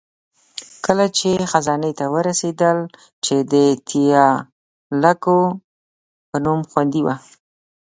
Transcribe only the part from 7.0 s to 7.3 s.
وه.